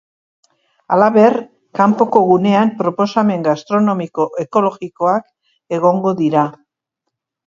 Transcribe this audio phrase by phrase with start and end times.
[0.93, 1.35] Halaber,
[1.79, 6.47] kanpoko gunean proposamen gastronomiko ekologikoak egongo dira.